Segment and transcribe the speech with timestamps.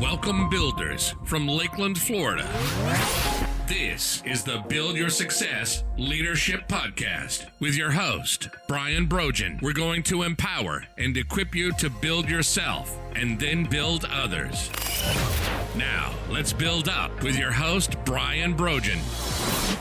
[0.00, 2.48] Welcome, builders from Lakeland, Florida.
[3.68, 9.58] This is the Build Your Success Leadership Podcast with your host, Brian Brogan.
[9.62, 14.70] We're going to empower and equip you to build yourself and then build others.
[15.76, 18.98] Now, let's build up with your host, Brian Brogan.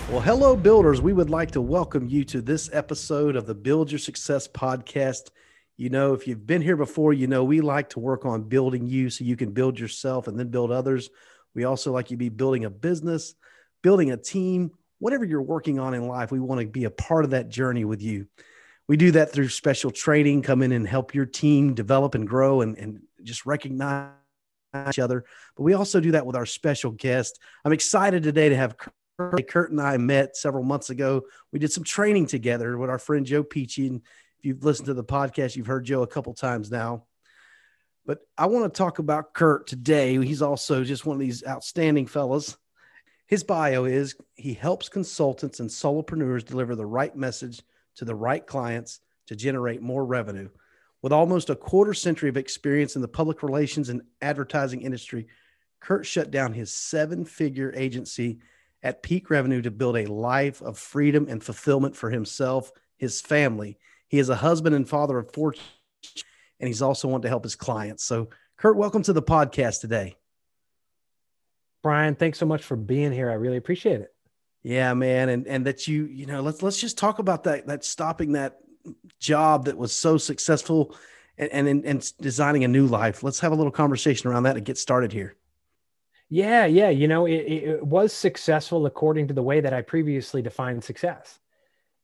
[0.09, 1.01] Well, hello, builders.
[1.01, 5.29] We would like to welcome you to this episode of the Build Your Success Podcast.
[5.81, 8.85] You know, if you've been here before, you know we like to work on building
[8.85, 11.09] you so you can build yourself and then build others.
[11.55, 13.33] We also like you to be building a business,
[13.81, 16.31] building a team, whatever you're working on in life.
[16.31, 18.27] We want to be a part of that journey with you.
[18.87, 22.61] We do that through special training, come in and help your team develop and grow
[22.61, 24.11] and, and just recognize
[24.87, 25.25] each other.
[25.57, 27.39] But we also do that with our special guest.
[27.65, 28.93] I'm excited today to have Kurt.
[29.47, 31.23] Kurt and I met several months ago.
[31.51, 33.87] We did some training together with our friend Joe Pici.
[33.87, 34.01] And
[34.41, 37.03] if you've listened to the podcast, you've heard Joe a couple times now.
[38.07, 40.17] But I want to talk about Kurt today.
[40.17, 42.57] He's also just one of these outstanding fellas.
[43.27, 47.61] His bio is he helps consultants and solopreneurs deliver the right message
[47.97, 50.49] to the right clients to generate more revenue.
[51.03, 55.27] With almost a quarter century of experience in the public relations and advertising industry,
[55.81, 58.39] Kurt shut down his seven figure agency
[58.81, 63.77] at peak revenue to build a life of freedom and fulfillment for himself, his family,
[64.11, 65.55] he is a husband and father of four,
[66.59, 68.03] and he's also wanting to help his clients.
[68.03, 70.17] So, Kurt, welcome to the podcast today.
[71.81, 73.31] Brian, thanks so much for being here.
[73.31, 74.13] I really appreciate it.
[74.63, 77.85] Yeah, man, and and that you you know let's let's just talk about that that
[77.85, 78.57] stopping that
[79.19, 80.95] job that was so successful
[81.37, 83.23] and and, and designing a new life.
[83.23, 85.35] Let's have a little conversation around that and get started here.
[86.27, 90.41] Yeah, yeah, you know, it, it was successful according to the way that I previously
[90.41, 91.39] defined success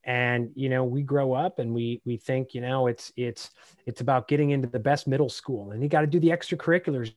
[0.08, 3.50] and you know we grow up and we we think you know it's it's
[3.84, 7.12] it's about getting into the best middle school and you got to do the extracurriculars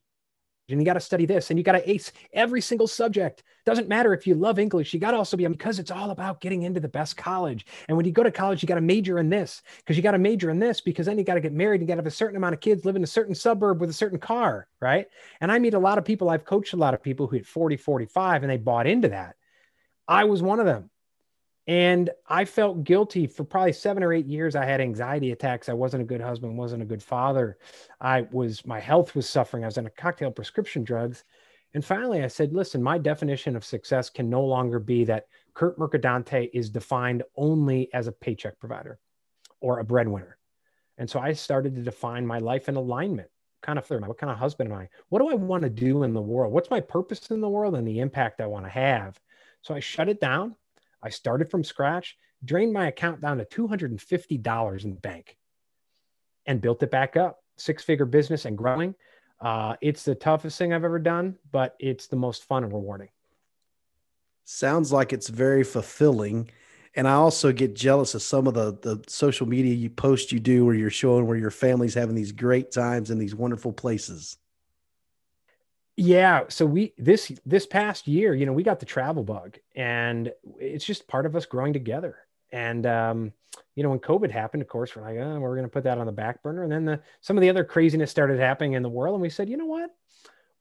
[0.69, 3.43] and you got to study this and you got to ace every single subject.
[3.65, 6.41] Doesn't matter if you love english you got to also be because it's all about
[6.41, 7.65] getting into the best college.
[7.87, 10.11] And when you go to college you got to major in this because you got
[10.11, 12.07] to major in this because then you got to get married you got to have
[12.07, 15.07] a certain amount of kids live in a certain suburb with a certain car right?
[15.39, 17.47] And i meet a lot of people i've coached a lot of people who hit
[17.47, 19.37] 40 45 and they bought into that.
[20.09, 20.90] I was one of them
[21.67, 24.55] and I felt guilty for probably seven or eight years.
[24.55, 25.69] I had anxiety attacks.
[25.69, 27.57] I wasn't a good husband, wasn't a good father.
[27.99, 29.63] I was, my health was suffering.
[29.63, 31.23] I was on a cocktail prescription drugs.
[31.73, 35.77] And finally, I said, listen, my definition of success can no longer be that Kurt
[35.77, 38.99] Mercadante is defined only as a paycheck provider
[39.61, 40.37] or a breadwinner.
[40.97, 43.29] And so I started to define my life in alignment.
[43.61, 43.95] Kind of I?
[44.07, 44.89] What kind of husband am I?
[45.09, 46.51] What do I want to do in the world?
[46.51, 49.19] What's my purpose in the world and the impact I want to have?
[49.61, 50.55] So I shut it down
[51.03, 55.37] I started from scratch, drained my account down to $250 in the bank
[56.45, 57.39] and built it back up.
[57.57, 58.95] Six figure business and growing.
[59.39, 63.09] Uh, it's the toughest thing I've ever done, but it's the most fun and rewarding.
[64.45, 66.49] Sounds like it's very fulfilling.
[66.95, 70.39] And I also get jealous of some of the, the social media you post you
[70.39, 74.37] do where you're showing where your family's having these great times in these wonderful places.
[75.97, 80.31] Yeah, so we this this past year, you know, we got the travel bug, and
[80.59, 82.17] it's just part of us growing together.
[82.51, 83.33] And um,
[83.75, 85.97] you know, when COVID happened, of course, we're like, oh, we're going to put that
[85.97, 86.63] on the back burner.
[86.63, 89.29] And then the some of the other craziness started happening in the world, and we
[89.29, 89.89] said, you know what,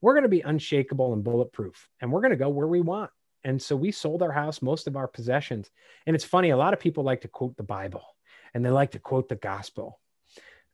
[0.01, 3.09] we're going to be unshakable and bulletproof, and we're going to go where we want.
[3.43, 5.71] And so we sold our house, most of our possessions.
[6.05, 8.03] And it's funny, a lot of people like to quote the Bible,
[8.53, 10.00] and they like to quote the gospel.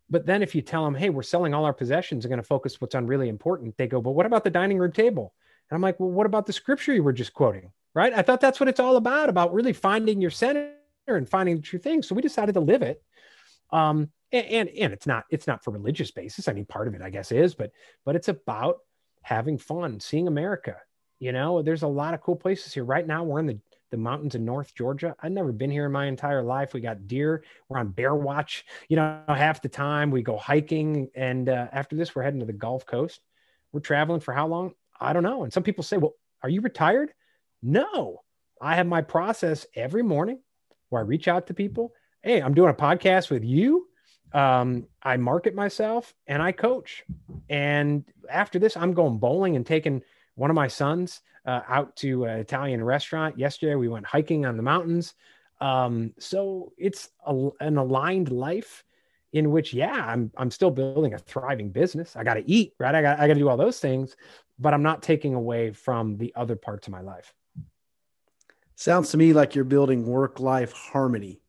[0.09, 2.47] But then if you tell them, hey, we're selling all our possessions and going to
[2.47, 5.33] focus what's on really important, they go, but what about the dining room table?
[5.69, 7.71] And I'm like, well, what about the scripture you were just quoting?
[7.93, 8.13] Right.
[8.13, 10.73] I thought that's what it's all about, about really finding your center
[11.07, 12.03] and finding the true thing.
[12.03, 13.01] So we decided to live it.
[13.71, 16.47] Um, and, and, and it's not, it's not for religious basis.
[16.47, 17.71] I mean, part of it, I guess, is, but,
[18.05, 18.77] but it's about
[19.23, 20.75] having fun, seeing America.
[21.19, 22.85] You know, there's a lot of cool places here.
[22.85, 23.59] Right now, we're in the
[23.91, 25.15] the mountains in North Georgia.
[25.21, 26.73] I've never been here in my entire life.
[26.73, 27.43] We got deer.
[27.69, 30.11] We're on bear watch, you know, half the time.
[30.11, 31.09] We go hiking.
[31.15, 33.21] And uh, after this, we're heading to the Gulf Coast.
[33.71, 34.73] We're traveling for how long?
[34.99, 35.43] I don't know.
[35.43, 36.13] And some people say, well,
[36.43, 37.13] are you retired?
[37.61, 38.21] No,
[38.61, 40.39] I have my process every morning
[40.89, 41.93] where I reach out to people.
[42.21, 43.87] Hey, I'm doing a podcast with you.
[44.33, 47.03] Um, I market myself and I coach.
[47.49, 50.01] And after this, I'm going bowling and taking
[50.35, 53.39] one of my sons uh, out to an Italian restaurant.
[53.39, 55.15] Yesterday, we went hiking on the mountains.
[55.59, 58.83] Um, so it's a, an aligned life
[59.33, 62.15] in which, yeah, I'm, I'm still building a thriving business.
[62.15, 62.93] I got to eat, right?
[62.93, 64.15] I got, I got to do all those things,
[64.59, 67.33] but I'm not taking away from the other parts of my life.
[68.75, 71.41] Sounds to me like you're building work life harmony.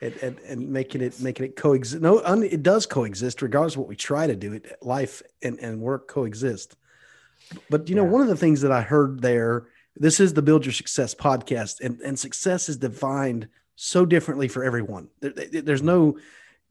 [0.00, 2.00] And, and, and, making it making it coexist.
[2.00, 4.52] No, un, it does coexist regardless of what we try to do.
[4.52, 6.76] It life and, and work coexist.
[7.70, 9.66] But you know, one of the things that I heard there,
[9.96, 14.64] this is the Build Your Success podcast, and, and success is defined so differently for
[14.64, 15.08] everyone.
[15.20, 16.18] There, there's no mm-hmm.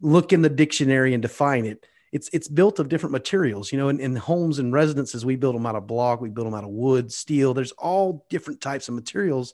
[0.02, 1.86] look in the dictionary and define it.
[2.12, 3.72] It's it's built of different materials.
[3.72, 6.48] You know, in, in homes and residences, we build them out of block, we build
[6.48, 7.54] them out of wood, steel.
[7.54, 9.54] There's all different types of materials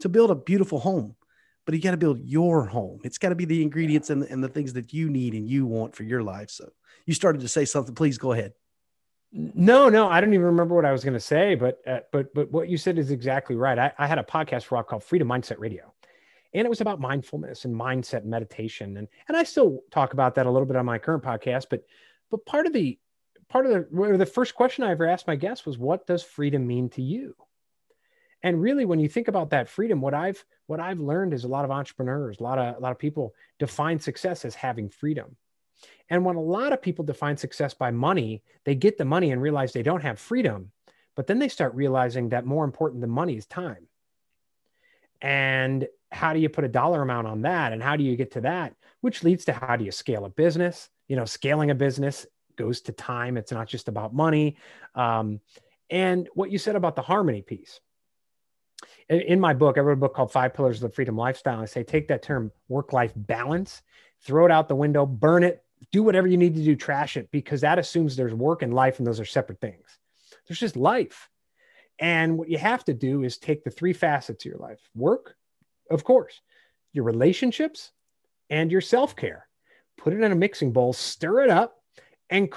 [0.00, 1.14] to build a beautiful home.
[1.66, 3.00] But you got to build your home.
[3.04, 5.64] It's got to be the ingredients and, and the things that you need and you
[5.64, 6.50] want for your life.
[6.50, 6.68] So
[7.06, 7.94] you started to say something.
[7.94, 8.52] Please go ahead.
[9.36, 12.32] No, no, I don't even remember what I was going to say, but uh, but
[12.34, 13.76] but what you said is exactly right.
[13.76, 15.92] I, I had a podcast for a called Freedom Mindset Radio,
[16.52, 20.46] and it was about mindfulness and mindset meditation, and and I still talk about that
[20.46, 21.66] a little bit on my current podcast.
[21.68, 21.84] But
[22.30, 22.96] but part of the
[23.48, 26.64] part of the the first question I ever asked my guests was, "What does freedom
[26.64, 27.34] mean to you?"
[28.44, 31.48] And really, when you think about that freedom, what I've what I've learned is a
[31.48, 35.36] lot of entrepreneurs, a lot of a lot of people define success as having freedom
[36.10, 39.40] and when a lot of people define success by money, they get the money and
[39.40, 40.70] realize they don't have freedom.
[41.16, 43.86] But then they start realizing that more important than money is time.
[45.22, 47.72] And how do you put a dollar amount on that?
[47.72, 48.74] And how do you get to that?
[49.00, 50.90] Which leads to how do you scale a business?
[51.08, 52.26] You know, scaling a business
[52.56, 53.36] goes to time.
[53.36, 54.56] It's not just about money.
[54.94, 55.40] Um,
[55.90, 57.80] and what you said about the harmony piece.
[59.08, 61.60] In my book, I wrote a book called Five Pillars of the Freedom Lifestyle.
[61.60, 63.82] I say, take that term work life balance,
[64.22, 67.30] throw it out the window, burn it, do whatever you need to do, trash it,
[67.30, 69.98] because that assumes there's work and life, and those are separate things.
[70.46, 71.28] There's just life.
[71.98, 75.36] And what you have to do is take the three facets of your life work,
[75.90, 76.40] of course,
[76.92, 77.92] your relationships,
[78.50, 79.46] and your self care.
[79.96, 81.76] Put it in a mixing bowl, stir it up,
[82.30, 82.52] and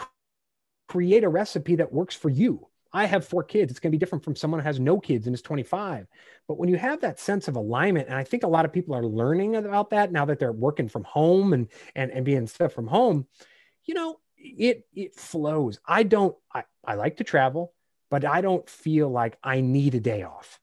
[0.88, 2.67] create a recipe that works for you.
[2.94, 3.72] I have four kids.
[3.72, 6.08] It's going to be different from someone who has no kids and is 25.
[6.48, 8.96] But when you have that sense of alignment, and I think a lot of people
[8.96, 12.74] are learning about that now that they're working from home and and, and being stuff
[12.74, 13.28] from home,
[13.86, 15.80] you know, it it flows.
[15.86, 17.74] I don't I, I like to travel,
[18.10, 20.60] but I don't feel like I need a day off.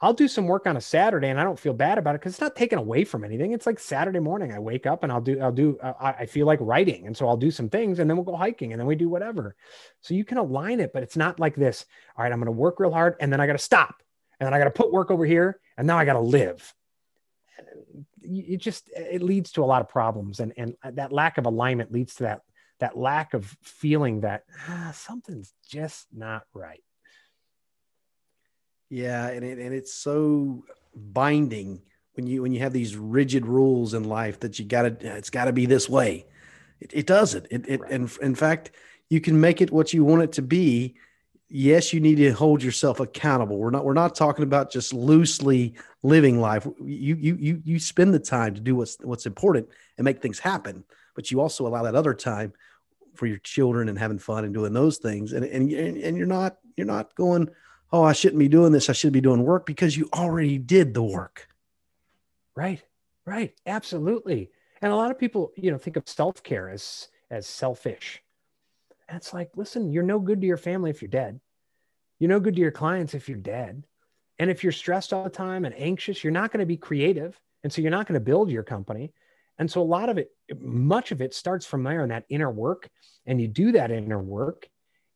[0.00, 2.34] I'll do some work on a Saturday and I don't feel bad about it because
[2.34, 3.52] it's not taken away from anything.
[3.52, 4.52] It's like Saturday morning.
[4.52, 7.06] I wake up and I'll do, I'll do, uh, I feel like writing.
[7.06, 9.08] And so I'll do some things and then we'll go hiking and then we do
[9.08, 9.56] whatever.
[10.00, 11.84] So you can align it, but it's not like this.
[12.16, 14.02] All right, I'm going to work real hard and then I got to stop
[14.38, 16.74] and then I got to put work over here and now I got to live.
[18.22, 20.38] It just, it leads to a lot of problems.
[20.38, 22.42] And, and that lack of alignment leads to that,
[22.78, 26.82] that lack of feeling that ah, something's just not right.
[28.90, 30.64] Yeah, and it, and it's so
[30.94, 31.82] binding
[32.14, 35.30] when you when you have these rigid rules in life that you got to it's
[35.30, 36.26] got to be this way.
[36.80, 37.46] It, it doesn't.
[37.50, 37.90] It, it right.
[37.90, 38.72] and in fact,
[39.08, 40.96] you can make it what you want it to be.
[41.50, 43.58] Yes, you need to hold yourself accountable.
[43.58, 46.66] We're not we're not talking about just loosely living life.
[46.80, 50.38] You you you you spend the time to do what's what's important and make things
[50.38, 52.52] happen, but you also allow that other time
[53.14, 55.32] for your children and having fun and doing those things.
[55.32, 57.48] And and and you're not you're not going
[57.92, 58.90] oh, I shouldn't be doing this.
[58.90, 61.48] I should be doing work because you already did the work.
[62.54, 62.82] Right.
[63.24, 63.54] Right.
[63.66, 64.50] Absolutely.
[64.80, 68.22] And a lot of people, you know, think of self-care as as selfish.
[69.08, 71.40] And it's like, listen, you're no good to your family if you're dead.
[72.18, 73.84] You're no good to your clients if you're dead.
[74.38, 77.38] And if you're stressed all the time and anxious, you're not going to be creative.
[77.62, 79.12] And so you're not going to build your company.
[79.58, 80.30] And so a lot of it,
[80.60, 82.88] much of it starts from there in that inner work.
[83.26, 84.68] And you do that inner work.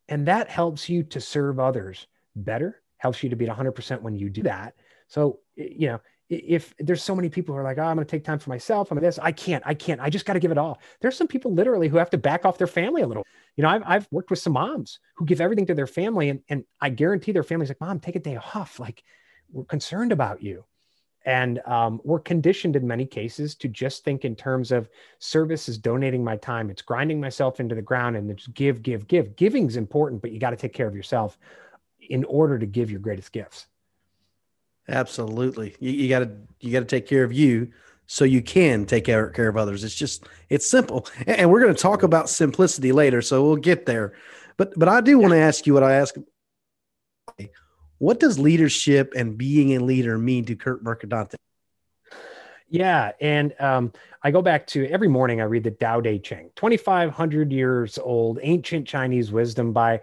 [0.09, 4.17] And that helps you to serve others better, helps you to be at 100% when
[4.17, 4.75] you do that.
[5.09, 8.11] So, you know, if there's so many people who are like, oh, I'm going to
[8.11, 10.51] take time for myself, I'm this, I can't, I can't, I just got to give
[10.51, 10.81] it all.
[11.01, 13.25] There's some people literally who have to back off their family a little.
[13.57, 16.41] You know, I've, I've worked with some moms who give everything to their family, and,
[16.49, 18.81] and I guarantee their family's like, Mom, take a day off.
[18.81, 19.03] Like,
[19.51, 20.65] we're concerned about you.
[21.25, 25.79] And um, we're conditioned in many cases to just think in terms of service is
[25.79, 26.69] donating my time.
[26.69, 29.37] It's grinding myself into the ground and it's give, give, give.
[29.37, 31.39] Giving's important, but you got to take care of yourself
[32.09, 33.67] in order to give your greatest gifts.
[34.89, 35.77] Absolutely.
[35.81, 36.31] You, got to
[36.61, 37.71] you got to take care of you
[38.07, 39.85] so you can take care, care of others.
[39.85, 41.07] It's just it's simple.
[41.27, 44.15] And we're going to talk about simplicity later, so we'll get there.
[44.57, 46.15] But but I do want to ask you what I ask
[47.99, 51.37] what does leadership and being a leader mean to Kurt Mercadante?
[52.73, 56.51] Yeah, and um, I go back to every morning I read the Tao Te Ching,
[56.57, 60.01] 2,500 years old, ancient Chinese wisdom by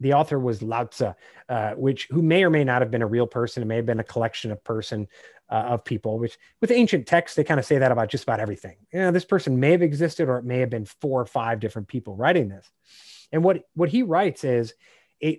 [0.00, 1.12] the author was Lao Tzu,
[1.48, 3.62] uh, which who may or may not have been a real person.
[3.62, 5.06] It may have been a collection of person
[5.48, 6.18] uh, of people.
[6.18, 8.78] Which with ancient texts they kind of say that about just about everything.
[8.92, 11.60] You know, this person may have existed, or it may have been four or five
[11.60, 12.68] different people writing this.
[13.30, 14.74] And what what he writes is,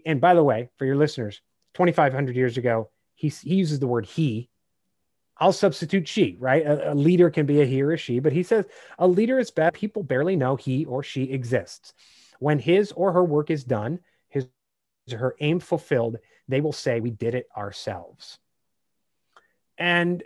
[0.06, 1.42] and by the way, for your listeners,
[1.74, 4.49] 2,500 years ago, he he uses the word he
[5.40, 6.66] I'll substitute she, right?
[6.66, 8.66] A, a, leader can be a he or a she, but he says
[8.98, 9.74] a leader is bad.
[9.74, 11.94] People barely know he or she exists.
[12.40, 14.48] When his or her work is done, his
[15.12, 16.18] or her aim fulfilled,
[16.48, 18.38] they will say, We did it ourselves.
[19.78, 20.24] And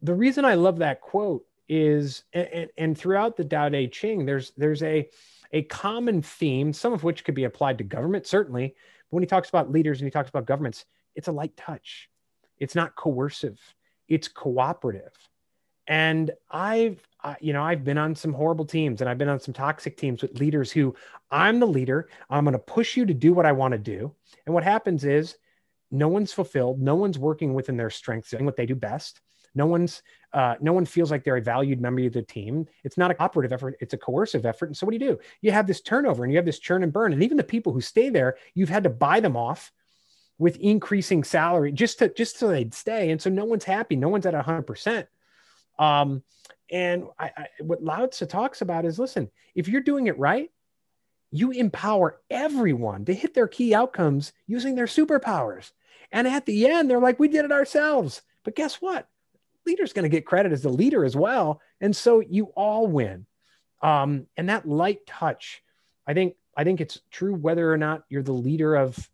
[0.00, 4.52] the reason I love that quote is, and, and throughout the Tao Te Ching, there's,
[4.56, 5.08] there's a,
[5.52, 8.68] a common theme, some of which could be applied to government, certainly.
[9.10, 10.84] But when he talks about leaders and he talks about governments,
[11.16, 12.08] it's a light touch.
[12.58, 13.58] It's not coercive.
[14.10, 15.12] It's cooperative.
[15.86, 19.40] And I've, uh, you know, I've been on some horrible teams and I've been on
[19.40, 20.94] some toxic teams with leaders who
[21.30, 22.08] I'm the leader.
[22.28, 24.14] I'm going to push you to do what I want to do.
[24.46, 25.36] And what happens is
[25.90, 26.80] no one's fulfilled.
[26.80, 29.20] No one's working within their strengths, doing what they do best.
[29.54, 30.02] No one's,
[30.32, 32.68] uh, no one feels like they're a valued member of the team.
[32.84, 33.76] It's not a cooperative effort.
[33.80, 34.66] It's a coercive effort.
[34.66, 35.18] And so what do you do?
[35.40, 37.12] You have this turnover and you have this churn and burn.
[37.12, 39.72] And even the people who stay there, you've had to buy them off
[40.40, 43.10] with increasing salary just to, just so they'd stay.
[43.10, 43.94] And so no one's happy.
[43.94, 45.06] No one's at hundred percent.
[45.78, 46.22] Um,
[46.70, 50.50] and I, I, what Lao Tzu talks about is listen, if you're doing it right,
[51.30, 55.72] you empower everyone to hit their key outcomes using their superpowers.
[56.10, 58.22] And at the end, they're like, we did it ourselves.
[58.42, 59.06] But guess what?
[59.66, 61.60] Leader's going to get credit as the leader as well.
[61.82, 63.26] And so you all win.
[63.82, 65.62] Um, and that light touch,
[66.06, 69.08] I think, I think it's true whether or not you're the leader of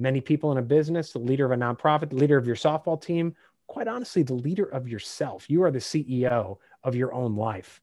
[0.00, 3.00] many people in a business, the leader of a nonprofit, the leader of your softball
[3.00, 3.34] team,
[3.66, 5.48] quite honestly, the leader of yourself.
[5.48, 7.80] You are the CEO of your own life.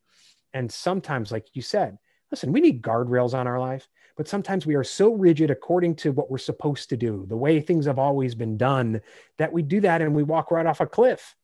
[0.53, 1.97] And sometimes, like you said,
[2.31, 6.11] listen, we need guardrails on our life, but sometimes we are so rigid according to
[6.11, 8.99] what we're supposed to do, the way things have always been done,
[9.37, 11.35] that we do that and we walk right off a cliff.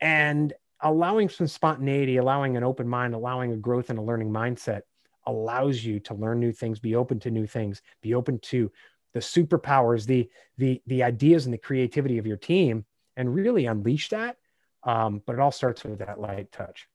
[0.00, 4.82] And allowing some spontaneity, allowing an open mind, allowing a growth and a learning mindset
[5.26, 8.72] allows you to learn new things, be open to new things, be open to
[9.12, 12.84] the superpowers, the the the ideas and the creativity of your team,
[13.16, 14.36] and really unleash that.
[14.82, 16.88] Um, but it all starts with that light touch.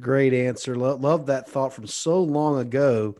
[0.00, 0.74] Great answer.
[0.74, 3.16] Lo- love that thought from so long ago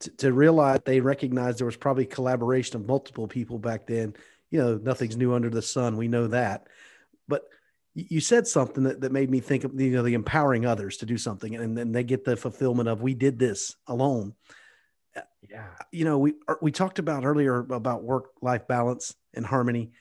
[0.00, 4.14] to, to realize they recognized there was probably collaboration of multiple people back then.
[4.50, 5.96] You know, nothing's new under the sun.
[5.96, 6.66] We know that.
[7.26, 7.42] But
[7.94, 11.06] you said something that, that made me think of you know the empowering others to
[11.06, 14.34] do something and then they get the fulfillment of we did this alone
[15.48, 15.66] yeah.
[15.90, 19.92] You know we er, we talked about earlier about work life balance and harmony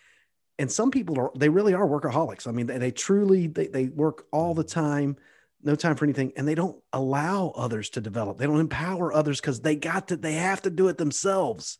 [0.57, 2.47] and some people are they really are workaholics.
[2.47, 5.17] I mean they, they truly they, they work all the time
[5.61, 8.37] no time for anything and they don't allow others to develop.
[8.37, 11.77] They don't empower others because they got to they have to do it themselves.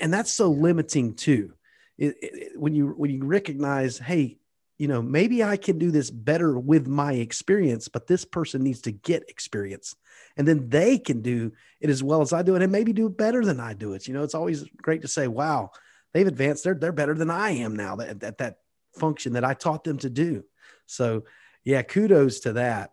[0.00, 1.52] And that's so limiting too.
[1.98, 4.38] It, it, when you when you recognize hey
[4.82, 8.80] you know maybe i can do this better with my experience but this person needs
[8.80, 9.94] to get experience
[10.36, 13.06] and then they can do it as well as i do it and maybe do
[13.06, 15.70] it better than i do it you know it's always great to say wow
[16.12, 18.56] they've advanced they're they're better than i am now at, at that
[18.98, 20.42] function that i taught them to do
[20.86, 21.22] so
[21.62, 22.90] yeah kudos to that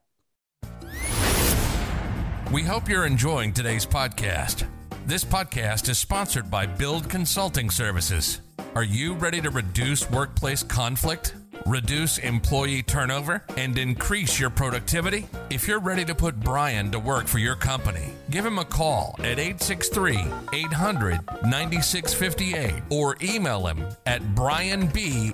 [2.51, 4.67] we hope you're enjoying today's podcast.
[5.05, 8.41] This podcast is sponsored by Build Consulting Services.
[8.73, 11.35] Are you ready to reduce workplace conflict?
[11.65, 15.27] Reduce employee turnover, and increase your productivity?
[15.49, 19.15] If you're ready to put Brian to work for your company, give him a call
[19.19, 20.17] at 863
[20.53, 24.89] 800 9658 or email him at brianb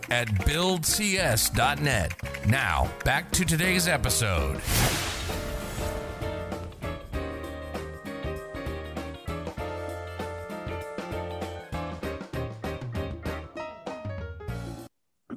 [0.10, 2.14] at buildcs.net.
[2.48, 4.62] Now, back to today's episode.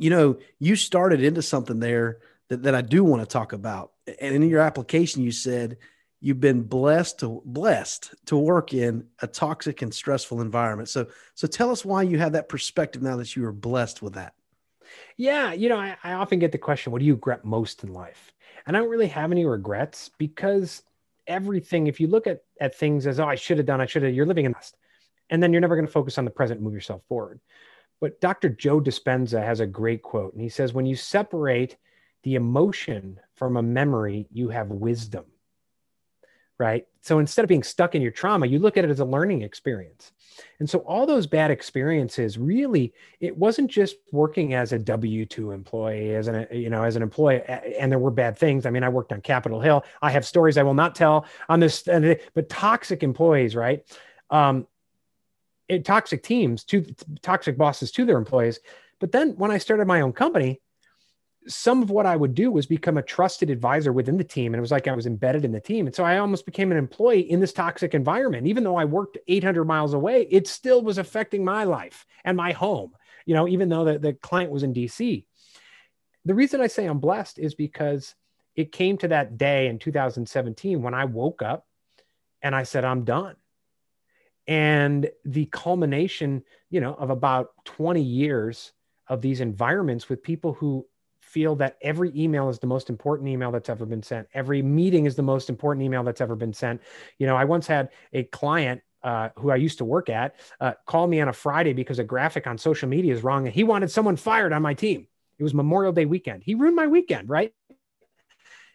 [0.00, 3.92] You know, you started into something there that, that I do want to talk about.
[4.20, 5.76] And in your application, you said
[6.20, 10.88] you've been blessed to blessed to work in a toxic and stressful environment.
[10.88, 14.14] So, so tell us why you have that perspective now that you are blessed with
[14.14, 14.34] that.
[15.16, 17.92] Yeah, you know, I, I often get the question, "What do you regret most in
[17.92, 18.32] life?"
[18.66, 20.82] And I don't really have any regrets because
[21.26, 24.02] everything, if you look at at things as, "Oh, I should have done," I should
[24.02, 24.76] have, you're living in the past,
[25.28, 27.40] and then you're never going to focus on the present and move yourself forward.
[28.00, 28.48] But Dr.
[28.48, 31.76] Joe Dispenza has a great quote, and he says, When you separate
[32.22, 35.24] the emotion from a memory, you have wisdom.
[36.58, 36.86] Right.
[37.02, 39.42] So instead of being stuck in your trauma, you look at it as a learning
[39.42, 40.10] experience.
[40.58, 45.52] And so all those bad experiences really, it wasn't just working as a W 2
[45.52, 48.66] employee, as an, you know, as an employee, and there were bad things.
[48.66, 49.84] I mean, I worked on Capitol Hill.
[50.02, 53.84] I have stories I will not tell on this, but toxic employees, right?
[54.30, 54.66] Um,
[55.70, 56.82] Uh, toxic teams to
[57.22, 58.60] toxic bosses to their employees.
[59.00, 60.60] But then when I started my own company,
[61.46, 64.52] some of what I would do was become a trusted advisor within the team.
[64.52, 65.86] And it was like I was embedded in the team.
[65.86, 68.46] And so I almost became an employee in this toxic environment.
[68.46, 72.52] Even though I worked 800 miles away, it still was affecting my life and my
[72.52, 72.92] home,
[73.24, 75.24] you know, even though the, the client was in DC.
[76.24, 78.14] The reason I say I'm blessed is because
[78.56, 81.66] it came to that day in 2017 when I woke up
[82.42, 83.36] and I said, I'm done
[84.48, 88.72] and the culmination you know of about 20 years
[89.08, 90.84] of these environments with people who
[91.20, 95.04] feel that every email is the most important email that's ever been sent every meeting
[95.06, 96.80] is the most important email that's ever been sent
[97.18, 100.72] you know i once had a client uh, who I used to work at, uh,
[100.84, 103.62] call me on a Friday because a graphic on social media is wrong and he
[103.62, 105.06] wanted someone fired on my team.
[105.38, 106.42] It was Memorial Day weekend.
[106.42, 107.52] He ruined my weekend, right?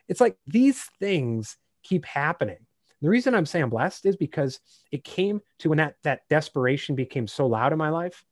[0.08, 2.66] It's like these things keep happening.
[3.04, 6.96] The reason I'm saying I'm blessed is because it came to when that, that desperation
[6.96, 8.24] became so loud in my life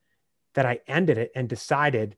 [0.55, 2.15] that I ended it and decided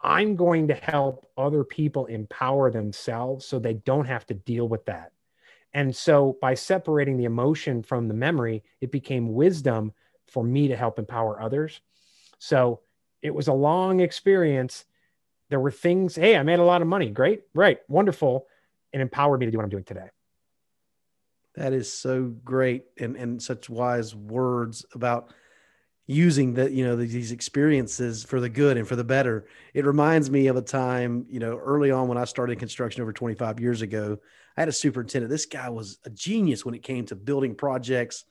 [0.00, 4.84] I'm going to help other people empower themselves so they don't have to deal with
[4.84, 5.10] that.
[5.74, 9.92] And so by separating the emotion from the memory, it became wisdom
[10.28, 11.80] for me to help empower others.
[12.38, 12.82] So
[13.20, 14.84] it was a long experience.
[15.50, 17.10] There were things, hey, I made a lot of money.
[17.10, 18.46] Great, right, wonderful.
[18.92, 20.10] And empowered me to do what I'm doing today.
[21.56, 25.32] That is so great and, and such wise words about
[26.06, 29.46] using that, you know, these experiences for the good and for the better.
[29.74, 33.12] It reminds me of a time, you know, early on when I started construction over
[33.12, 34.18] 25 years ago,
[34.56, 35.30] I had a superintendent.
[35.30, 38.24] This guy was a genius when it came to building projects,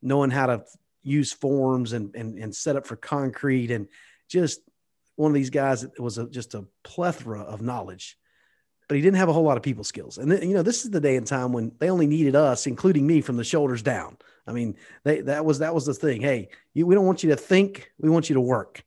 [0.00, 0.64] knowing how to
[1.02, 3.88] use forms and, and, and set up for concrete and
[4.28, 4.60] just
[5.16, 8.16] one of these guys that was a, just a plethora of knowledge
[8.88, 10.16] but he didn't have a whole lot of people skills.
[10.16, 12.66] And th- you know, this is the day and time when they only needed us,
[12.66, 14.16] including me, from the shoulders down.
[14.46, 16.22] I mean, they, that was that was the thing.
[16.22, 18.82] Hey, you, we don't want you to think, we want you to work.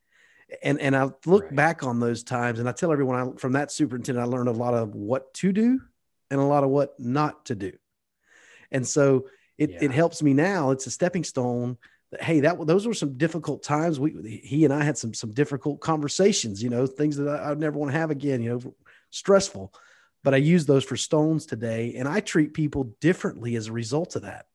[0.63, 1.55] And and I look right.
[1.55, 4.53] back on those times, and I tell everyone I, from that superintendent, I learned a
[4.53, 5.79] lot of what to do
[6.31, 7.73] and a lot of what not to do.
[8.71, 9.27] And so
[9.57, 9.79] it yeah.
[9.83, 10.71] it helps me now.
[10.71, 11.77] It's a stepping stone.
[12.09, 13.99] That, hey, that those were some difficult times.
[13.99, 16.61] We he and I had some some difficult conversations.
[16.63, 18.41] You know, things that I, I'd never want to have again.
[18.41, 18.75] You know,
[19.11, 19.71] stressful
[20.23, 21.95] but I use those for stones today.
[21.97, 24.45] And I treat people differently as a result of that,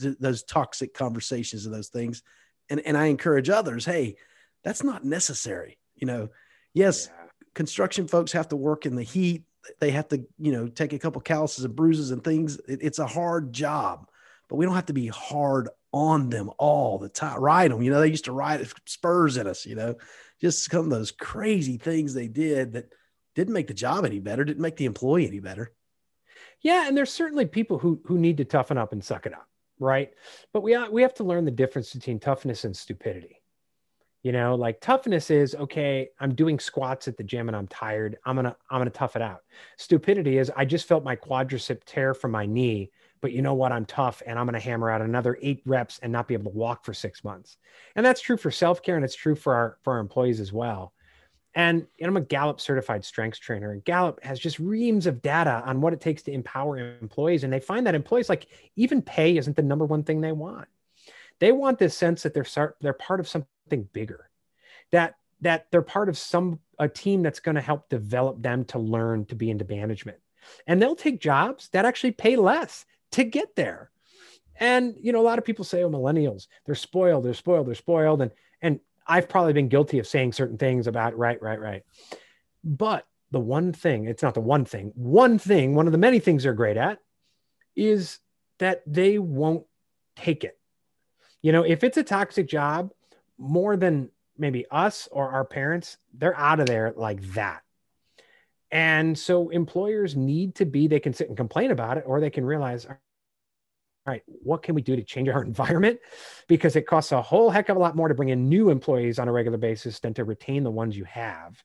[0.00, 2.22] th- those toxic conversations and those things.
[2.70, 4.16] And, and I encourage others, hey,
[4.64, 5.78] that's not necessary.
[5.96, 6.28] You know,
[6.74, 7.28] yes, yeah.
[7.54, 9.44] construction folks have to work in the heat.
[9.78, 12.58] They have to, you know, take a couple calluses and bruises and things.
[12.68, 14.08] It, it's a hard job,
[14.48, 17.38] but we don't have to be hard on them all the time.
[17.38, 19.94] Ride them, you know, they used to ride uh, spurs at us, you know,
[20.40, 22.92] just some of those crazy things they did that
[23.34, 25.72] didn't make the job any better, didn't make the employee any better.
[26.60, 29.48] Yeah, and there's certainly people who who need to toughen up and suck it up,
[29.78, 30.10] right?
[30.52, 33.42] But we uh, we have to learn the difference between toughness and stupidity.
[34.22, 38.18] You know, like toughness is okay, I'm doing squats at the gym and I'm tired.
[38.24, 39.40] I'm going to I'm going to tough it out.
[39.78, 43.72] Stupidity is I just felt my quadricep tear from my knee, but you know what?
[43.72, 46.52] I'm tough and I'm going to hammer out another 8 reps and not be able
[46.52, 47.56] to walk for 6 months.
[47.96, 50.92] And that's true for self-care and it's true for our for our employees as well.
[51.54, 55.62] And, and I'm a Gallup certified strengths trainer, and Gallup has just reams of data
[55.66, 57.44] on what it takes to empower employees.
[57.44, 60.68] And they find that employees, like even pay, isn't the number one thing they want.
[61.40, 64.30] They want this sense that they're they're part of something bigger,
[64.92, 68.78] that that they're part of some a team that's going to help develop them to
[68.78, 70.18] learn to be into management.
[70.66, 73.90] And they'll take jobs that actually pay less to get there.
[74.56, 77.74] And you know, a lot of people say, "Oh, millennials, they're spoiled, they're spoiled, they're
[77.74, 81.82] spoiled," and and I've probably been guilty of saying certain things about right, right, right.
[82.64, 86.20] But the one thing, it's not the one thing, one thing, one of the many
[86.20, 86.98] things they're great at
[87.74, 88.18] is
[88.58, 89.64] that they won't
[90.16, 90.58] take it.
[91.40, 92.90] You know, if it's a toxic job,
[93.38, 97.62] more than maybe us or our parents, they're out of there like that.
[98.70, 102.30] And so employers need to be, they can sit and complain about it, or they
[102.30, 102.86] can realize,
[104.06, 106.00] right, what can we do to change our environment?
[106.48, 109.18] Because it costs a whole heck of a lot more to bring in new employees
[109.18, 111.62] on a regular basis than to retain the ones you have.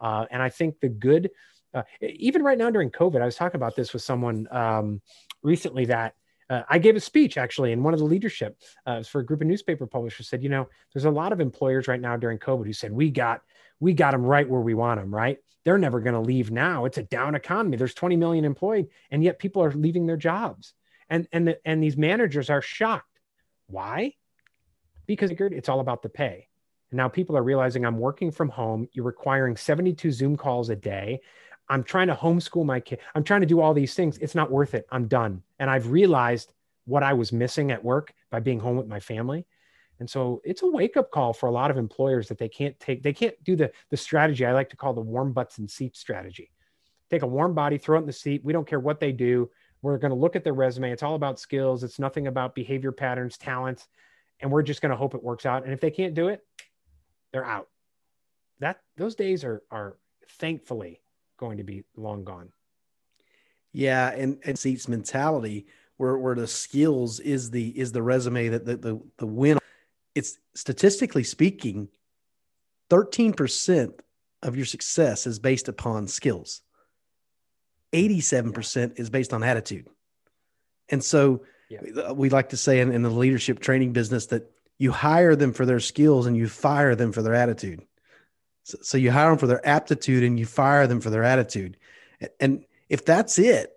[0.00, 1.30] Uh, and I think the good,
[1.74, 5.00] uh, even right now during COVID, I was talking about this with someone um,
[5.42, 6.14] recently that
[6.50, 9.42] uh, I gave a speech actually, and one of the leadership uh, for a group
[9.42, 12.64] of newspaper publishers said, you know, there's a lot of employers right now during COVID
[12.64, 13.42] who said we got
[13.80, 15.38] we got them right where we want them, right?
[15.64, 16.84] They're never going to leave now.
[16.84, 17.76] It's a down economy.
[17.76, 20.74] There's 20 million employed, and yet people are leaving their jobs
[21.10, 23.20] and and the, and these managers are shocked.
[23.68, 24.14] Why?
[25.06, 26.48] Because it's all about the pay.
[26.90, 28.88] And now people are realizing i'm working from home.
[28.92, 31.20] You're requiring 72 zoom calls a day.
[31.70, 34.18] I'm trying to homeschool my kid i'm trying to do all these things.
[34.18, 34.86] It's not worth it.
[34.90, 35.42] I'm done.
[35.58, 36.52] And i've realized
[36.84, 39.46] what i was missing at work by being home with my family.
[40.00, 42.78] And so it's a wake up call for a lot of employers that they can't
[42.78, 45.70] take they can't do the the strategy i like to call the warm butts and
[45.70, 46.50] seats strategy.
[47.10, 48.44] Take a warm body throw it in the seat.
[48.44, 49.50] We don't care what they do
[49.82, 50.90] we're going to look at their resume.
[50.90, 51.84] It's all about skills.
[51.84, 53.88] It's nothing about behavior patterns, talents,
[54.40, 55.64] and we're just going to hope it works out.
[55.64, 56.44] And if they can't do it,
[57.32, 57.68] they're out.
[58.60, 59.96] That those days are are
[60.28, 61.00] thankfully
[61.36, 62.50] going to be long gone.
[63.72, 68.64] Yeah, and and seats mentality where where the skills is the is the resume that
[68.64, 69.58] the the, the win
[70.18, 71.88] it's statistically speaking,
[72.90, 74.00] 13%
[74.42, 76.62] of your success is based upon skills.
[77.92, 79.88] 87% is based on attitude.
[80.88, 82.12] And so yeah.
[82.12, 85.66] we like to say in, in the leadership training business that you hire them for
[85.66, 87.82] their skills and you fire them for their attitude.
[88.64, 91.76] So, so you hire them for their aptitude and you fire them for their attitude.
[92.40, 93.72] And if that's it,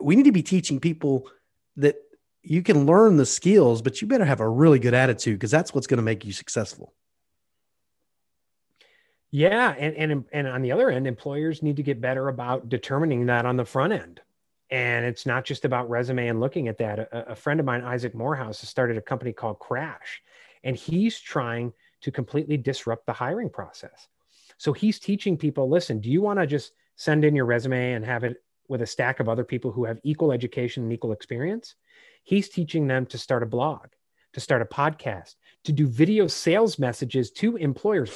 [0.00, 1.28] we need to be teaching people
[1.76, 1.96] that
[2.42, 5.74] you can learn the skills, but you better have a really good attitude because that's
[5.74, 6.92] what's going to make you successful.
[9.34, 13.26] Yeah, and and and on the other end, employers need to get better about determining
[13.26, 14.20] that on the front end.
[14.70, 17.00] And it's not just about resume and looking at that.
[17.00, 20.22] A, a friend of mine, Isaac Morehouse, has started a company called Crash,
[20.62, 24.06] and he's trying to completely disrupt the hiring process.
[24.56, 28.04] So he's teaching people, listen, do you want to just send in your resume and
[28.04, 28.36] have it
[28.68, 31.74] with a stack of other people who have equal education and equal experience?
[32.22, 33.86] He's teaching them to start a blog,
[34.32, 38.10] to start a podcast, to do video sales messages to employers,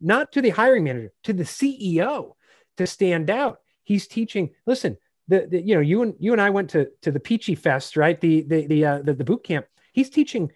[0.00, 2.34] not to the hiring manager, to the CEO
[2.76, 3.60] to stand out.
[3.84, 4.96] He's teaching, listen,
[5.28, 7.96] the, the you know, you and you and I went to to the Pici Fest,
[7.96, 8.20] right?
[8.20, 9.66] The the the uh, the, the boot camp.
[9.92, 10.52] He's teaching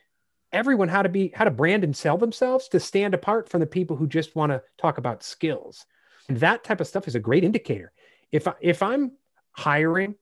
[0.52, 3.66] everyone how to be how to brand and sell themselves to stand apart from the
[3.66, 5.86] people who just want to talk about skills.
[6.28, 7.92] And that type of stuff is a great indicator.
[8.30, 9.12] If I, if I'm
[9.52, 10.14] hiring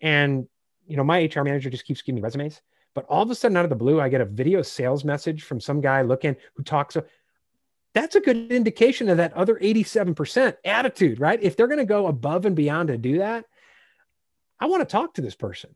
[0.00, 0.48] and
[0.88, 2.60] you know, my HR manager just keeps giving me resumes.
[2.94, 5.44] But all of a sudden, out of the blue, I get a video sales message
[5.44, 6.96] from some guy looking who talks.
[7.94, 11.42] That's a good indication of that other 87% attitude, right?
[11.42, 13.46] If they're going to go above and beyond to do that,
[14.60, 15.74] I want to talk to this person.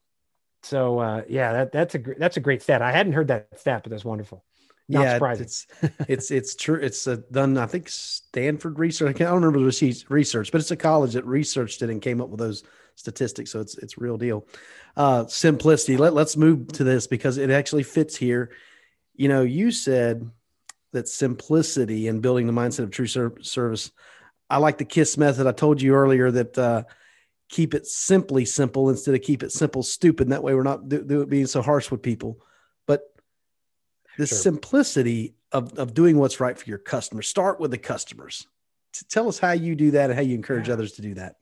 [0.62, 2.83] So uh, yeah, that, that's a that's a great stat.
[2.83, 4.44] I hadn't heard that stat, but that's wonderful.
[4.88, 5.44] Not yeah, surprising.
[5.44, 5.66] it's
[6.09, 6.77] it's it's true.
[6.77, 7.57] It's uh, done.
[7.57, 9.16] I think Stanford research.
[9.16, 12.29] I don't remember the research, but it's a college that researched it and came up
[12.29, 12.62] with those
[12.94, 13.51] statistics.
[13.51, 14.46] So it's it's real deal.
[14.96, 15.96] Uh, simplicity.
[15.96, 18.51] Let let's move to this because it actually fits here.
[19.14, 20.31] You know, you said
[20.92, 23.90] that simplicity and building the mindset of true ser- service.
[24.48, 25.46] I like the KISS method.
[25.46, 26.85] I told you earlier that uh,
[27.48, 30.26] keep it simply simple instead of keep it simple stupid.
[30.26, 32.38] And that way, we're not do, do being so harsh with people.
[32.87, 33.02] But
[34.18, 34.38] the sure.
[34.38, 37.28] simplicity of of doing what's right for your customers.
[37.28, 38.46] Start with the customers.
[39.09, 40.74] Tell us how you do that and how you encourage yeah.
[40.74, 41.37] others to do that.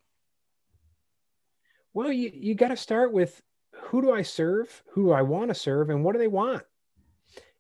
[1.93, 3.41] Well, you, you got to start with
[3.75, 4.83] who do I serve?
[4.93, 5.91] Who do I want to serve?
[5.91, 6.63] And what do they want?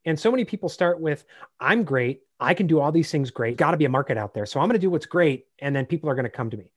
[0.04, 1.24] And so many people start with,
[1.58, 2.22] I'm great.
[2.38, 3.56] I can do all these things great.
[3.56, 4.46] Got to be a market out there.
[4.46, 5.46] So I'm going to do what's great.
[5.58, 6.70] And then people are going to come to me.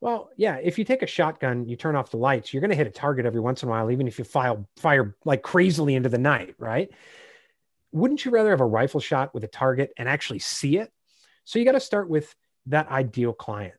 [0.00, 2.76] Well, yeah, if you take a shotgun, you turn off the lights, you're going to
[2.76, 5.94] hit a target every once in a while, even if you file, fire like crazily
[5.94, 6.90] into the night, right?
[7.92, 10.90] Wouldn't you rather have a rifle shot with a target and actually see it?
[11.44, 12.34] So you got to start with
[12.66, 13.74] that ideal client.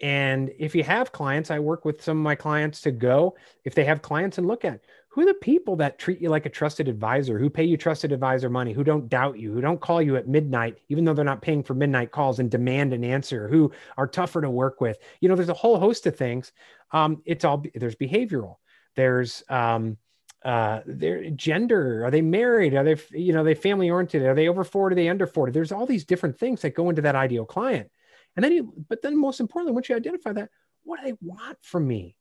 [0.00, 3.74] And if you have clients, I work with some of my clients to go, if
[3.74, 4.80] they have clients and look at
[5.12, 8.12] who are the people that treat you like a trusted advisor, who pay you trusted
[8.12, 11.22] advisor money, who don't doubt you, who don't call you at midnight, even though they're
[11.22, 14.96] not paying for midnight calls and demand an answer, who are tougher to work with.
[15.20, 16.52] You know, there's a whole host of things.
[16.92, 18.56] Um, it's all, there's behavioral,
[18.96, 19.98] there's, um,
[20.46, 22.74] uh, their gender, are they married?
[22.74, 24.22] Are they, you know, they family oriented?
[24.22, 24.94] Are they over 40?
[24.94, 25.52] Are they under 40?
[25.52, 27.90] There's all these different things that go into that ideal client.
[28.34, 30.48] And then you, but then most importantly, once you identify that,
[30.84, 32.16] what do they want from me?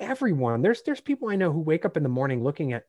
[0.00, 2.86] Everyone, there's there's people I know who wake up in the morning looking at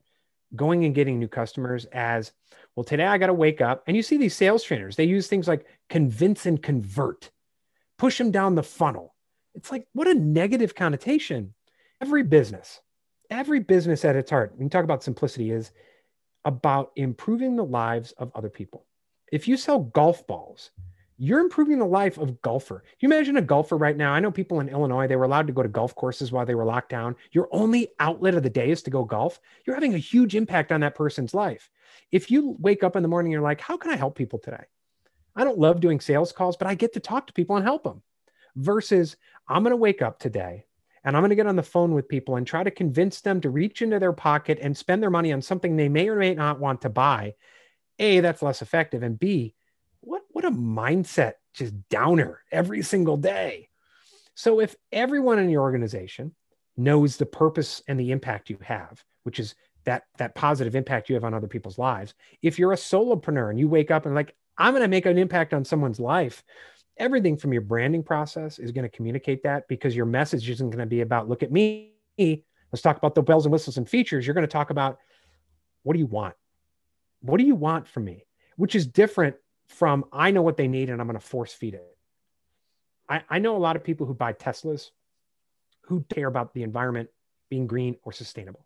[0.56, 2.32] going and getting new customers as
[2.74, 2.84] well.
[2.84, 4.96] Today I got to wake up, and you see these sales trainers.
[4.96, 7.30] They use things like convince and convert,
[7.98, 9.14] push them down the funnel.
[9.54, 11.54] It's like what a negative connotation.
[12.00, 12.80] Every business,
[13.30, 15.70] every business at its heart, we can talk about simplicity, is
[16.44, 18.86] about improving the lives of other people.
[19.30, 20.70] If you sell golf balls,
[21.22, 22.82] you're improving the life of golfer.
[22.98, 24.12] You imagine a golfer right now?
[24.12, 26.56] I know people in Illinois, they were allowed to go to golf courses while they
[26.56, 27.14] were locked down.
[27.30, 29.38] Your only outlet of the day is to go golf.
[29.64, 31.70] You're having a huge impact on that person's life.
[32.10, 34.64] If you wake up in the morning, you're like, how can I help people today?
[35.36, 37.84] I don't love doing sales calls, but I get to talk to people and help
[37.84, 38.02] them.
[38.56, 40.64] Versus, I'm going to wake up today
[41.04, 43.40] and I'm going to get on the phone with people and try to convince them
[43.42, 46.34] to reach into their pocket and spend their money on something they may or may
[46.34, 47.36] not want to buy.
[48.00, 49.04] A, that's less effective.
[49.04, 49.54] And B,
[50.02, 53.68] what what a mindset just downer every single day.
[54.34, 56.34] So if everyone in your organization
[56.76, 61.14] knows the purpose and the impact you have which is that that positive impact you
[61.14, 64.34] have on other people's lives if you're a solopreneur and you wake up and like
[64.56, 66.42] i'm going to make an impact on someone's life
[66.96, 70.78] everything from your branding process is going to communicate that because your message isn't going
[70.78, 71.92] to be about look at me
[72.72, 74.26] let's talk about the bells and whistles and features.
[74.26, 74.98] You're going to talk about
[75.82, 76.34] what do you want?
[77.20, 78.26] What do you want from me?
[78.56, 79.36] Which is different
[79.72, 81.96] from I know what they need and I'm going to force feed it.
[83.08, 84.90] I, I know a lot of people who buy Teslas
[85.82, 87.08] who care about the environment
[87.48, 88.64] being green or sustainable.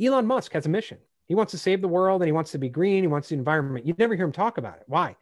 [0.00, 0.98] Elon Musk has a mission.
[1.26, 3.02] He wants to save the world and he wants to be green.
[3.02, 3.86] He wants the environment.
[3.86, 4.84] You never hear him talk about it.
[4.86, 5.16] Why?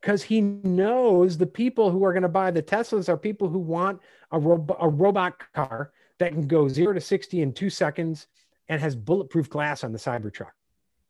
[0.00, 3.58] Because he knows the people who are going to buy the Teslas are people who
[3.58, 8.26] want a, ro- a robot car that can go zero to 60 in two seconds
[8.68, 10.52] and has bulletproof glass on the Cybertruck.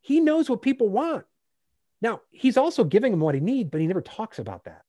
[0.01, 1.25] He knows what people want.
[2.01, 4.83] Now, he's also giving them what he needs, but he never talks about that.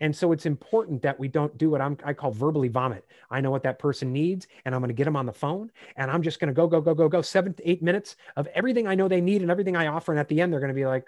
[0.00, 3.04] And so it's important that we don't do what I'm, I call verbally vomit.
[3.30, 5.72] I know what that person needs, and I'm going to get them on the phone,
[5.96, 8.46] and I'm just going to go, go, go, go, go, seven to eight minutes of
[8.48, 10.12] everything I know they need and everything I offer.
[10.12, 11.06] And at the end, they're going to be like,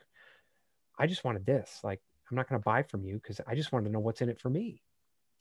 [0.98, 1.80] I just wanted this.
[1.84, 4.22] Like, I'm not going to buy from you because I just wanted to know what's
[4.22, 4.82] in it for me.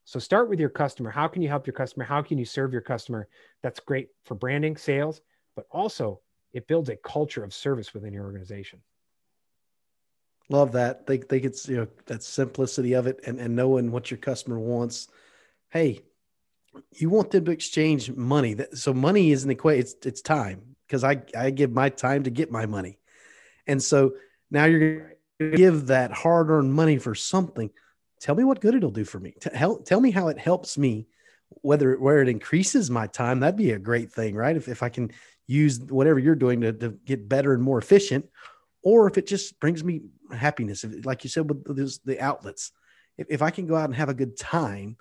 [0.05, 1.11] So start with your customer.
[1.11, 2.05] How can you help your customer?
[2.05, 3.27] How can you serve your customer?
[3.61, 5.21] That's great for branding, sales,
[5.55, 6.21] but also
[6.53, 8.81] it builds a culture of service within your organization.
[10.49, 11.05] Love that.
[11.05, 14.59] They think it's you know that simplicity of it and, and knowing what your customer
[14.59, 15.07] wants.
[15.69, 16.01] Hey,
[16.95, 18.55] you want them to exchange money.
[18.55, 19.81] That so money is an equation.
[19.81, 22.97] It's it's time because I I give my time to get my money,
[23.67, 24.13] and so
[24.49, 27.69] now you're going to give that hard earned money for something.
[28.19, 29.35] Tell me what good it'll do for me.
[29.39, 31.07] Tell tell me how it helps me.
[31.61, 34.55] Whether where it increases my time, that'd be a great thing, right?
[34.55, 35.11] If if I can
[35.45, 38.29] use whatever you're doing to, to get better and more efficient,
[38.83, 40.83] or if it just brings me happiness.
[40.83, 42.71] If, like you said, with the outlets,
[43.17, 44.97] if, if I can go out and have a good time,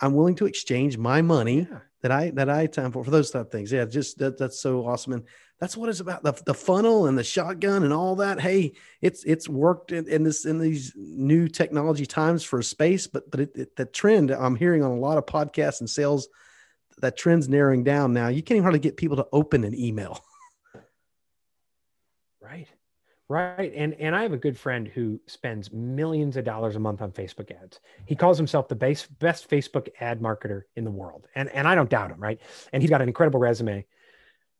[0.00, 1.80] I'm willing to exchange my money yeah.
[2.02, 3.70] that I that I time for for those type of things.
[3.70, 5.24] Yeah, just that, that's so awesome, and
[5.58, 6.22] that's what it's about.
[6.22, 8.40] The, the funnel and the shotgun and all that.
[8.40, 13.30] Hey, it's it's worked in, in this in these new technology times for space, but
[13.30, 16.28] but it, it, the trend I'm hearing on a lot of podcasts and sales,
[17.02, 18.28] that trend's narrowing down now.
[18.28, 20.24] You can't even hardly get people to open an email.
[22.40, 22.68] Right.
[23.30, 23.72] Right.
[23.76, 27.12] And and I have a good friend who spends millions of dollars a month on
[27.12, 27.78] Facebook ads.
[28.04, 31.28] He calls himself the base, best Facebook ad marketer in the world.
[31.36, 32.40] And and I don't doubt him, right?
[32.72, 33.86] And he's got an incredible resume.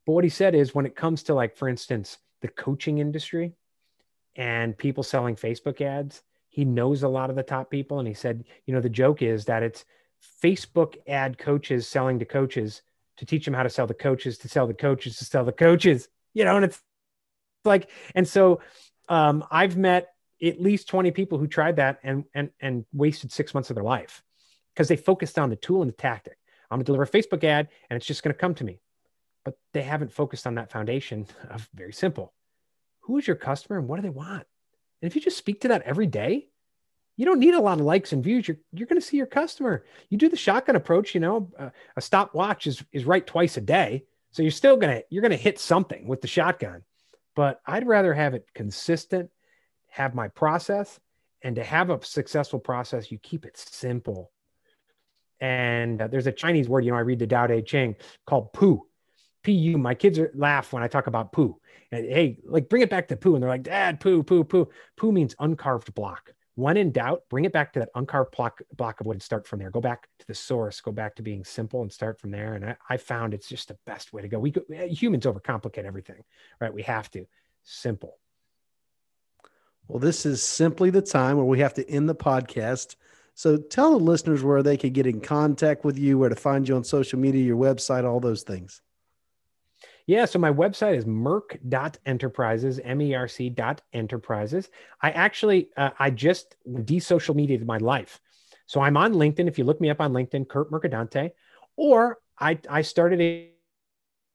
[0.06, 3.54] But what he said is when it comes to like for instance, the coaching industry
[4.36, 8.14] and people selling Facebook ads, he knows a lot of the top people and he
[8.14, 9.84] said, you know, the joke is that it's
[10.44, 12.82] Facebook ad coaches selling to coaches
[13.16, 15.50] to teach them how to sell the coaches to sell the coaches to sell the
[15.50, 16.08] coaches.
[16.34, 16.80] You know, and it's
[17.64, 18.60] like and so
[19.08, 20.10] um, i've met
[20.42, 23.84] at least 20 people who tried that and and and wasted six months of their
[23.84, 24.22] life
[24.74, 26.38] because they focused on the tool and the tactic.
[26.70, 28.80] I'm to deliver a facebook ad and it's just to come to me.
[29.44, 32.32] But they haven't focused on that foundation of very simple.
[33.00, 34.46] Who is your customer and what do they want?
[35.02, 36.46] And if you just speak to that every day
[37.16, 38.48] you don't need a lot of likes and views.
[38.48, 39.84] You're, you're going to see your customer.
[40.08, 43.60] You do the shotgun approach you know uh, a stopwatch is is right twice a
[43.60, 44.04] day.
[44.30, 46.82] So you're still to you're to hit something with the shotgun
[47.40, 49.30] but I'd rather have it consistent,
[49.88, 51.00] have my process,
[51.40, 54.30] and to have a successful process, you keep it simple.
[55.40, 58.52] And uh, there's a Chinese word, you know, I read the Tao Te Ching called
[58.52, 58.86] poo.
[59.42, 59.78] P-U.
[59.78, 61.58] My kids are, laugh when I talk about poo.
[61.90, 63.36] And hey, like bring it back to poo.
[63.36, 64.68] And they're like, Dad, poo, poo, poo.
[64.98, 66.34] Poo means uncarved block.
[66.60, 69.46] When in doubt, bring it back to that uncarved block, block of wood and start
[69.46, 69.70] from there.
[69.70, 72.52] Go back to the source, go back to being simple and start from there.
[72.52, 74.38] And I, I found it's just the best way to go.
[74.38, 76.22] We go, eh, humans overcomplicate everything,
[76.60, 76.72] right?
[76.72, 77.26] We have to.
[77.62, 78.18] Simple.
[79.88, 82.96] Well, this is simply the time where we have to end the podcast.
[83.34, 86.68] So tell the listeners where they can get in contact with you, where to find
[86.68, 88.82] you on social media, your website, all those things.
[90.06, 94.70] Yeah, so my website is merc.enterprises, M-E-R-C dot enterprises.
[95.00, 98.20] I actually, uh, I just de-social mediated my life.
[98.66, 99.46] So I'm on LinkedIn.
[99.46, 101.30] If you look me up on LinkedIn, Kurt Mercadante,
[101.76, 103.50] or I, I started a,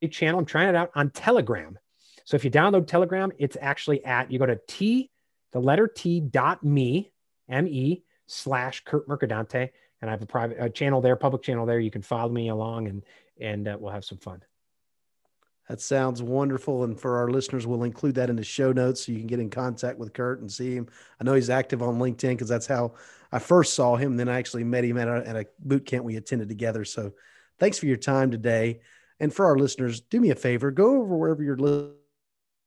[0.02, 1.78] a channel, I'm trying it out on Telegram.
[2.24, 5.10] So if you download Telegram, it's actually at, you go to T,
[5.52, 7.12] the letter T dot me,
[7.48, 9.70] M-E slash Kurt Mercadante.
[10.00, 11.80] And I have a private a channel there, public channel there.
[11.80, 13.02] You can follow me along and,
[13.40, 14.42] and uh, we'll have some fun.
[15.68, 16.84] That sounds wonderful.
[16.84, 19.40] And for our listeners, we'll include that in the show notes so you can get
[19.40, 20.88] in contact with Kurt and see him.
[21.20, 22.94] I know he's active on LinkedIn because that's how
[23.32, 24.16] I first saw him.
[24.16, 26.84] Then I actually met him at a, at a boot camp we attended together.
[26.84, 27.12] So
[27.58, 28.80] thanks for your time today.
[29.18, 31.94] And for our listeners, do me a favor, go over wherever you're listening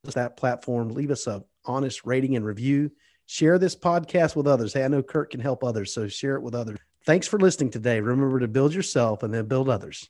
[0.04, 2.92] that platform, leave us a honest rating and review.
[3.26, 4.74] Share this podcast with others.
[4.74, 6.80] Hey, I know Kurt can help others, so share it with others.
[7.06, 8.00] Thanks for listening today.
[8.00, 10.10] Remember to build yourself and then build others.